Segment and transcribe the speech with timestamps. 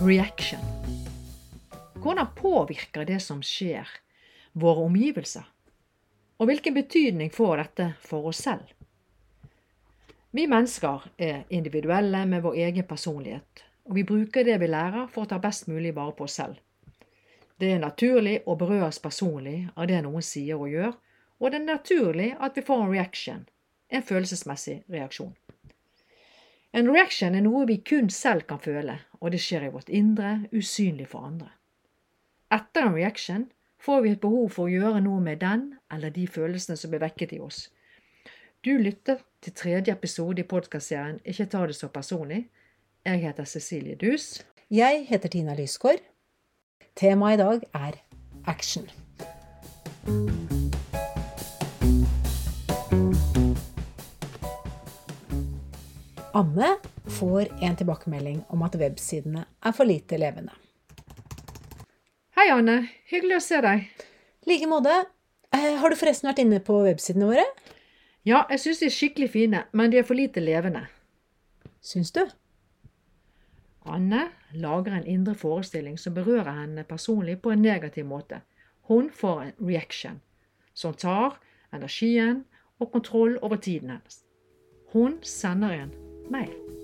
[0.00, 0.60] reaction.
[1.94, 3.88] Hvordan påvirker det som skjer,
[4.52, 5.44] våre omgivelser?
[6.40, 8.64] Og hvilken betydning får dette for oss selv?
[10.30, 15.26] Vi mennesker er individuelle med vår egen personlighet, og vi bruker det vi lærer for
[15.26, 16.56] å ta best mulig vare på oss selv.
[17.60, 20.96] Det er naturlig å berøres personlig av det noen sier og gjør,
[21.40, 23.44] og det er naturlig at vi får en reaction,
[23.92, 25.36] en følelsesmessig reaksjon.
[26.72, 30.46] En reaction er noe vi kun selv kan føle, og det skjer i vårt indre,
[30.52, 31.50] usynlig for andre.
[32.50, 33.48] Etter en reaction
[33.80, 37.04] får vi et behov for å gjøre noe med den eller de følelsene som blir
[37.04, 37.68] vekket i oss.
[38.64, 42.48] Du lytter til tredje episode i podkastserien Ikke ta det så personlig.
[43.04, 44.44] Jeg heter Cecilie Dus.
[44.70, 46.02] Jeg heter Tina Lysgård.
[46.96, 47.96] Temaet i dag er
[48.46, 48.84] action.
[56.34, 60.54] Anne får en tilbakemelding om at websidene er for lite levende.
[62.38, 62.76] Hei, Anne.
[63.10, 63.88] Hyggelig å se deg.
[64.46, 64.94] I like måte.
[65.52, 67.44] Eh, har du forresten vært inne på websidene våre?
[68.24, 70.86] Ja, jeg syns de er skikkelig fine, men de er for lite levende.
[71.82, 72.22] Syns du?
[73.84, 78.42] Anne lager en indre forestilling som berører henne personlig på en negativ måte.
[78.88, 80.20] Hun får en reaction
[80.74, 81.40] som tar
[81.72, 82.44] energien
[82.78, 84.22] og kontroll over tiden hennes.
[84.92, 85.96] Hun sender en
[86.30, 86.79] mail.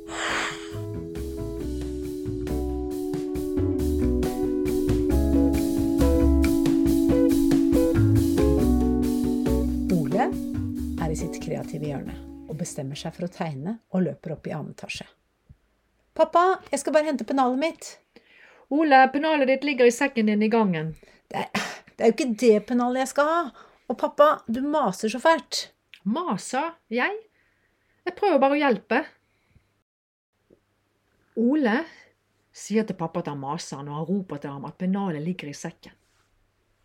[11.76, 15.06] Kreative hjørnet og bestemmer seg for å tegne og løper opp i annen etasje.
[16.16, 17.98] Pappa, jeg skal bare hente pennalet mitt.
[18.70, 20.94] Ole, pennalet ditt ligger i sekken din i gangen.
[21.28, 23.40] Det er, det er jo ikke det pennalet jeg skal ha.
[23.90, 25.72] Og pappa, du maser så fælt.
[26.04, 27.18] Maser jeg?
[28.06, 29.02] Jeg prøver bare å hjelpe.
[31.36, 31.82] Ole
[32.56, 35.58] sier til pappa at han maser når han roper til ham at pennalet ligger i
[35.58, 35.92] sekken.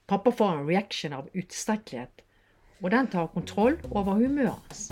[0.09, 2.25] Pappa får en reaction av utilstrekkelighet,
[2.81, 4.89] og den tar kontroll over humøret hans.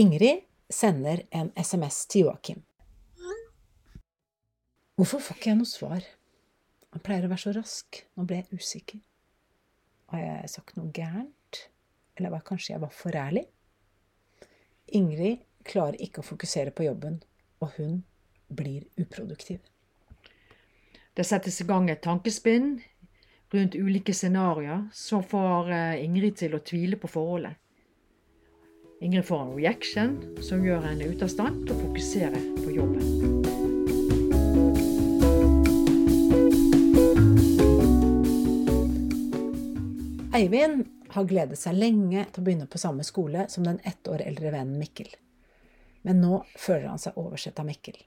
[0.00, 2.62] Ingrid sender en SMS til Joakim.
[4.96, 6.04] Hvorfor får ikke jeg noe svar?
[6.92, 8.00] Han pleier å være så rask.
[8.16, 9.00] Nå ble jeg usikker.
[10.12, 11.60] Har jeg sagt noe gærent?
[12.16, 13.46] Eller var kanskje jeg var for ærlig?
[14.96, 17.20] Ingrid klarer ikke å fokusere på jobben,
[17.62, 18.00] og hun
[18.48, 19.60] blir uproduktiv.
[21.14, 22.76] Det settes i gang et tankespinn
[23.50, 27.58] rundt ulike scenarioer som får eh, Ingrid til å tvile på forholdet.
[29.02, 33.02] Ingrid får en reaction som gjør henne ute av stand til å fokusere på jobben.
[40.36, 44.22] Eivind har gledet seg lenge til å begynne på samme skole som den ett år
[44.30, 45.10] eldre vennen Mikkel.
[46.06, 47.98] Men nå føler han seg oversett av Mikkel.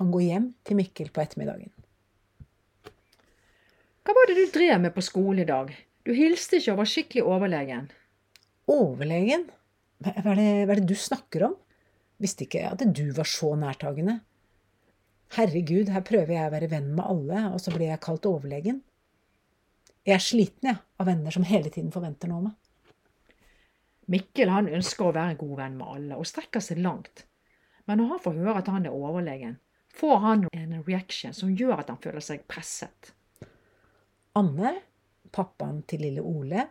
[0.00, 1.76] Han går hjem til Mikkel på ettermiddagen.
[4.06, 5.70] Hva var det du drev med på skolen i dag?
[6.06, 7.88] Du hilste ikke og var skikkelig overlegen.
[8.70, 9.48] Overlegen?
[9.98, 11.56] Hva er det, hva er det du snakker om?
[12.22, 14.20] Visste ikke at du var så nærtagende.
[15.34, 18.78] Herregud, her prøver jeg å være venn med alle, og så blir jeg kalt overlegen.
[20.06, 22.56] Jeg er sliten jeg, av venner som hele tiden forventer noe av meg.
[24.14, 27.26] Mikkel han ønsker å være en god venn med alle og strekker seg langt.
[27.90, 29.58] Men når han får høre at han er overlegen,
[29.98, 33.16] får han en reaction som gjør at han føler seg presset.
[34.36, 34.68] Anne,
[35.32, 36.66] pappaen til lille Ole,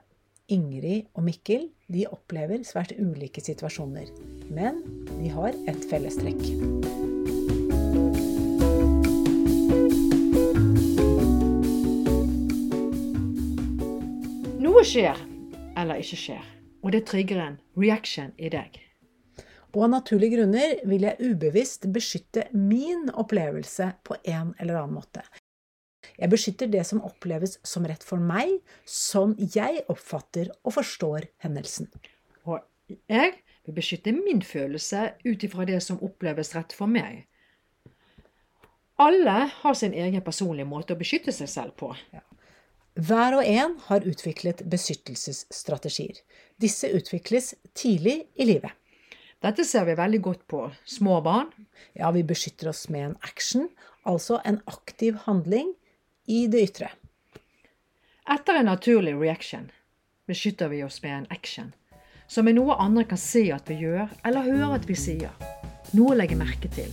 [0.54, 4.12] Ingrid og Mikkel de opplever svært ulike situasjoner,
[4.54, 4.84] men
[5.16, 6.44] de har et fellestrekk.
[14.62, 15.18] Noe skjer,
[15.74, 16.44] eller ikke skjer,
[16.86, 18.78] og det trigger en reaction i deg.
[19.74, 25.26] Og av naturlige grunner vil jeg ubevisst beskytte min opplevelse på en eller annen måte.
[26.18, 31.90] Jeg beskytter det som oppleves som rett for meg, som jeg oppfatter og forstår hendelsen.
[32.46, 32.62] Og
[33.10, 33.34] jeg
[33.66, 37.26] vil beskytte min følelse ut ifra det som oppleves rett for meg.
[39.02, 41.92] Alle har sin egen personlige måte å beskytte seg selv på.
[42.96, 46.22] Hver og en har utviklet beskyttelsesstrategier.
[46.64, 48.72] Disse utvikles tidlig i livet.
[49.44, 51.50] Dette ser vi veldig godt på små barn.
[51.94, 53.68] Ja, vi beskytter oss med en action,
[54.08, 55.74] altså en aktiv handling
[56.26, 56.92] i det ytre.
[58.30, 59.70] Etter en naturlig reaction
[60.26, 61.74] beskytter vi oss med en action,
[62.28, 65.36] som er noe andre kan se at vi gjør, eller høre at vi sier.
[65.94, 66.90] Noe å legge merke til.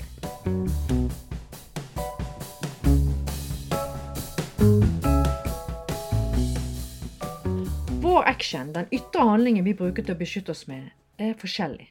[8.04, 11.88] Vår action, den ytre handlingen vi bruker til å beskytte oss med, er forskjellig.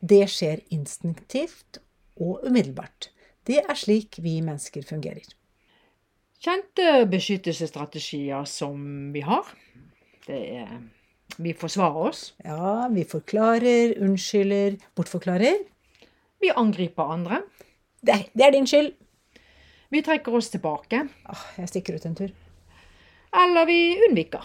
[0.00, 1.82] Det skjer instinktivt
[2.16, 3.10] og umiddelbart.
[3.44, 5.28] Det er slik vi mennesker fungerer.
[6.44, 8.80] Kjente beskyttelsesstrategier som
[9.14, 9.46] vi har.
[10.26, 10.74] Det er
[11.40, 12.34] Vi forsvarer oss.
[12.44, 15.62] Ja, vi forklarer, unnskylder, bortforklarer.
[16.40, 17.38] Vi angriper andre.
[18.04, 18.92] Det, det er din skyld.
[19.90, 21.00] Vi trekker oss tilbake.
[21.32, 22.36] Åh, jeg stikker ut en tur.
[23.32, 24.44] Eller vi unnviker.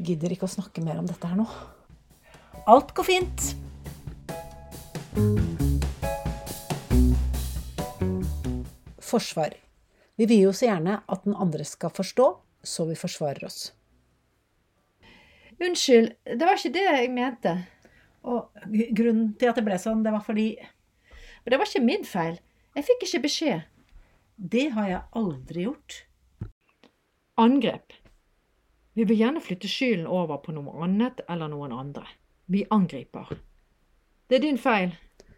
[0.00, 1.46] Gidder ikke å snakke mer om dette her nå.
[2.64, 3.52] Alt går fint.
[9.04, 9.65] Forsvar.
[10.16, 12.28] Vi vil jo så gjerne at den andre skal forstå,
[12.64, 13.72] så vi forsvarer oss.
[15.60, 17.52] Unnskyld, det var ikke det jeg mente.
[18.26, 18.50] Og
[18.96, 22.40] grunnen til at det ble sånn, det var fordi Men det var ikke min feil.
[22.74, 23.60] Jeg fikk ikke beskjed.
[24.36, 26.00] Det har jeg aldri gjort.
[27.38, 27.94] Angrep.
[28.96, 32.04] Vi vil gjerne flytte skylden over på noe annet eller noen andre.
[32.50, 33.30] Vi angriper.
[34.26, 34.96] Det er din feil.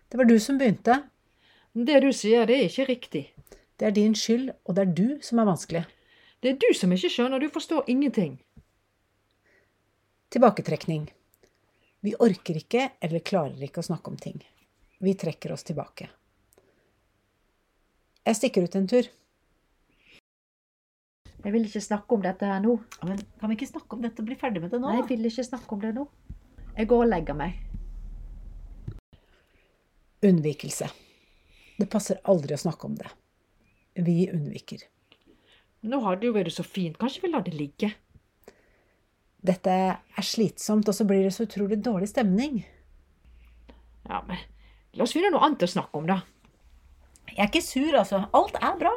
[0.08, 1.02] Det var du som begynte.
[1.74, 3.24] Det du sier, det er ikke riktig.
[3.78, 5.84] Det er din skyld, og det er du som er vanskelig.
[6.42, 8.38] Det er du som ikke skjønner, du forstår ingenting.
[10.34, 11.06] Tilbaketrekning.
[12.02, 14.40] Vi orker ikke eller klarer ikke å snakke om ting.
[14.98, 16.08] Vi trekker oss tilbake.
[18.26, 19.06] Jeg stikker ut en tur.
[21.38, 22.74] Jeg vil ikke snakke om dette her nå.
[23.06, 24.90] Men kan vi ikke snakke om dette og bli ferdig med det nå?
[24.90, 26.08] Nei, jeg vil ikke snakke om det nå.
[26.74, 27.62] Jeg går og legger meg.
[30.26, 30.90] Unnvikelse.
[31.78, 33.10] Det passer aldri å snakke om det.
[33.98, 34.84] Vi unnviker.
[35.82, 36.98] Nå har det jo vært så fint.
[36.98, 37.90] Kanskje vi lar det ligge?
[39.42, 42.62] Dette er slitsomt, og så blir det så utrolig dårlig stemning.
[44.06, 44.38] Ja, men
[44.94, 46.22] la oss finne noe annet å snakke om, da.
[47.34, 48.24] Jeg er ikke sur, altså.
[48.34, 48.94] Alt er bra.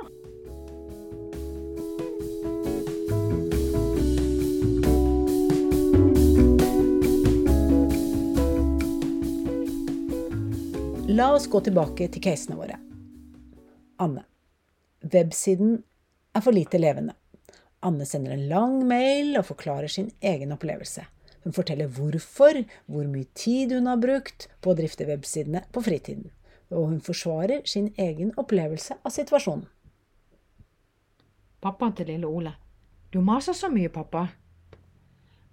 [11.12, 12.77] La oss gå tilbake til casene våre.
[14.01, 14.31] Anne.
[15.01, 15.83] Websiden
[16.33, 17.15] er for lite levende.
[17.81, 21.06] Anne sender en lang mail og forklarer sin egen opplevelse.
[21.44, 26.30] Hun forteller hvorfor, hvor mye tid hun har brukt på å drifte websidene på fritiden.
[26.69, 29.65] Og hun forsvarer sin egen opplevelse av situasjonen.
[31.62, 32.54] Pappaen til lille Ole.
[33.13, 34.27] Du maser så mye, pappa.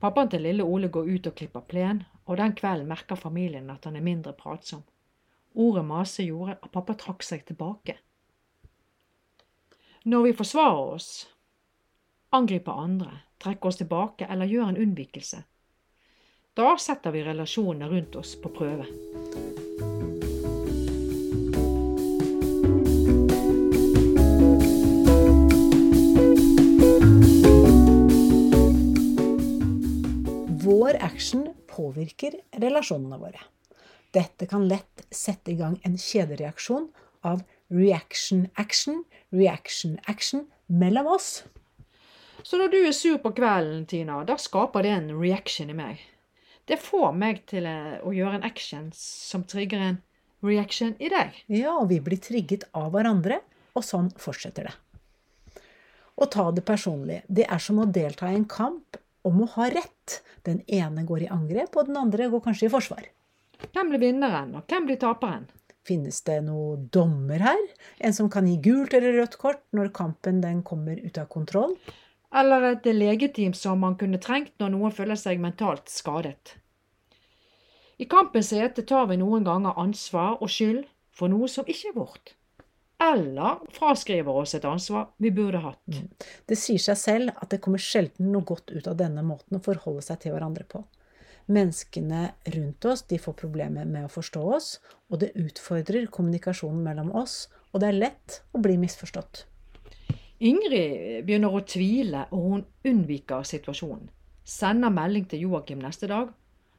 [0.00, 3.88] Pappaen til lille Ole går ut og klipper plen, og den kvelden merker familien at
[3.88, 4.84] han er mindre pratsom.
[5.56, 7.96] Ordet mase gjorde at pappa trakk seg tilbake.
[10.08, 11.26] Når vi forsvarer oss,
[12.32, 13.10] angriper andre,
[13.44, 15.43] trekker oss tilbake eller gjør en unnvikelse,
[16.56, 18.87] da setter vi relasjonene rundt oss på prøve.
[30.64, 33.44] Vår action påvirker relasjonene våre.
[34.16, 36.88] Dette kan lett sette i gang en kjedereaksjon
[37.28, 37.44] av
[39.30, 41.44] reaction-action, reaction-action mellom oss.
[42.42, 46.02] Så når du er sur på kvelden, Tina, da skaper det en reaction i meg.
[46.69, 49.98] Det får meg til eh, å gjøre en action som trigger en
[50.44, 51.36] reaction i deg.
[51.50, 53.40] Ja, og vi blir trigget av hverandre,
[53.75, 54.75] og sånn fortsetter det.
[56.18, 59.68] Å ta det personlig, det er som å delta i en kamp om å ha
[59.73, 60.20] rett.
[60.47, 63.06] Den ene går i angrep, og den andre går kanskje i forsvar.
[63.73, 65.49] Hvem blir vinneren, og hvem blir taperen?
[65.88, 67.64] Finnes det noen dommer her?
[68.04, 71.75] En som kan gi gult eller rødt kort når kampen den kommer ut av kontroll?
[72.37, 76.59] Eller et legeteam som man kunne trengt når noen føler seg mentalt skadet.
[77.99, 80.85] I kampens hete tar vi noen ganger ansvar og skyld
[81.18, 82.35] for noe som ikke er vårt.
[83.02, 85.99] Eller fraskriver oss et ansvar vi burde hatt.
[86.47, 89.64] Det sier seg selv at det kommer sjelden noe godt ut av denne måten å
[89.64, 90.83] forholde seg til hverandre på.
[91.49, 94.73] Menneskene rundt oss de får problemer med å forstå oss,
[95.09, 99.47] og det utfordrer kommunikasjonen mellom oss, og det er lett å bli misforstått.
[100.45, 104.11] Ingrid begynner å tvile, og hun unnviker situasjonen.
[104.49, 106.31] Sender melding til Joakim neste dag,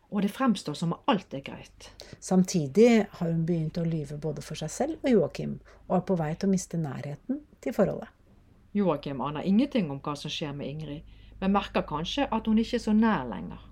[0.09, 1.89] og det fremstår som om alt er greit.
[2.19, 5.59] Samtidig har hun begynt å lyve både for seg selv og Joakim,
[5.89, 8.09] og er på vei til å miste nærheten til forholdet.
[8.73, 12.77] Joakim aner ingenting om hva som skjer med Ingrid, men merker kanskje at hun ikke
[12.77, 13.68] er så nær lenger.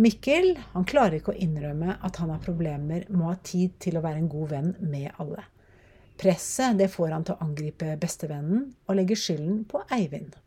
[0.00, 3.98] Mikkel han klarer ikke å innrømme at han har problemer med å ha tid til
[3.98, 5.42] å være en god venn med alle.
[6.20, 10.38] Presset det får han til å angripe bestevennen og legge skylden på Eivind.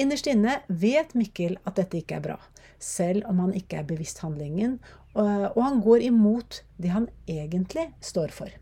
[0.00, 2.38] Innerst inne vet Mikkel at dette ikke er bra,
[2.80, 4.78] selv om han ikke er bevisst handlingen,
[5.12, 8.56] og han går imot det han egentlig står for.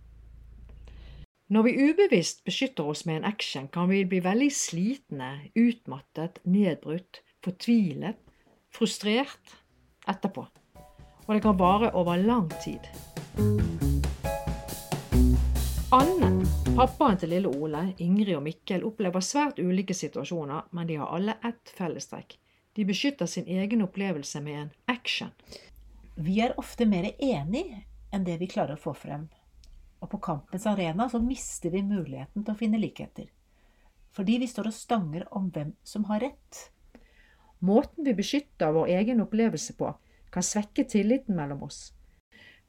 [1.55, 7.23] Når vi ubevisst beskytter oss med en action, kan vi bli veldig slitne, utmattet, nedbrutt,
[7.47, 8.19] fortvilet,
[8.75, 9.55] frustrert
[10.09, 10.47] etterpå.
[11.27, 12.89] Og det kan vare over lang tid.
[15.93, 16.45] Anne,
[16.77, 21.39] pappaen til lille Ole, Ingrid og Mikkel opplever svært ulike situasjoner, men de har alle
[21.45, 22.39] ett fellestrekk.
[22.77, 25.33] De beskytter sin egen opplevelse med en action.
[26.15, 27.65] Vi er ofte mer enig
[28.13, 29.29] enn det vi klarer å få frem.
[29.99, 33.27] Og på kampens arena så mister vi muligheten til å finne likheter.
[34.15, 36.69] Fordi vi står og stanger om hvem som har rett.
[37.59, 39.91] Måten vi beskytter vår egen opplevelse på,
[40.31, 41.93] kan svekke tilliten mellom oss.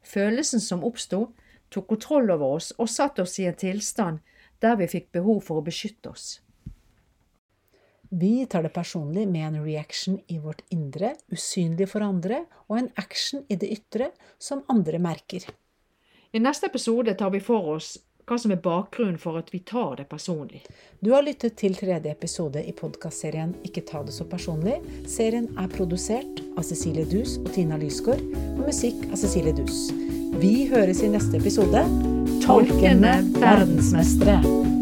[0.06, 1.34] Følelsen som oppsto,
[1.70, 4.22] tok kontroll over oss og satte oss i en tilstand
[4.64, 6.40] der vi fikk behov for å beskytte oss.
[8.10, 12.90] Vi tar det personlig med en reaction i vårt indre, usynlig for andre, og en
[12.98, 14.10] action i det ytre
[14.42, 15.46] som andre merker.
[16.34, 19.98] I neste episode tar vi for oss hva som er bakgrunnen for at vi tar
[19.98, 20.62] det personlig.
[21.02, 24.78] Du har lyttet til tredje episode i podkastserien Ikke ta det så personlig.
[25.10, 28.22] Serien er produsert av Cecilie Dus og Tina Lysgård,
[28.58, 29.90] og musikk av Cecilie Dus.
[30.40, 31.86] Vi høres i neste episode.
[32.46, 34.79] Tolkende verdensmestere.